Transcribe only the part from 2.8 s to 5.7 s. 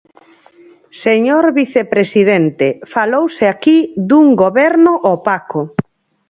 falouse aquí dun goberno opaco.